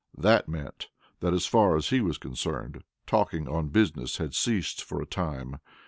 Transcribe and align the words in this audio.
That 0.17 0.47
meant 0.49 0.87
that, 1.19 1.31
as 1.31 1.45
far 1.45 1.75
as 1.77 1.89
he 1.91 2.01
was 2.01 2.17
concerned, 2.17 2.83
talking 3.05 3.47
on 3.47 3.67
business 3.69 4.17
had 4.17 4.33
ceased 4.33 4.83
for 4.83 4.99
a 4.99 5.05
time. 5.05 5.57